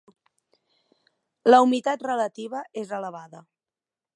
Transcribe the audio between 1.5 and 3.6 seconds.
La humitat relativa és elevada.